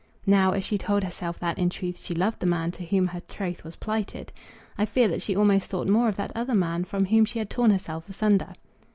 [0.25, 3.19] Now, as she told herself that in truth she loved the man to whom her
[3.19, 4.33] troth was plighted,
[4.75, 7.51] I fear that she almost thought more of that other man from whom she had
[7.51, 8.55] torn herself asunder.